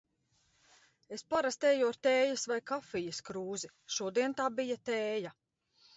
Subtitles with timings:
[1.17, 5.37] Es parasti eju ar tējas vai kafijas krūzi, šodien tā bija tēja.